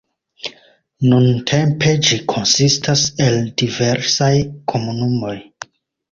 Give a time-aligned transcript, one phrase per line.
[1.09, 4.31] Nuntempe ĝi konsistas el diversaj
[4.73, 5.35] komunumoj.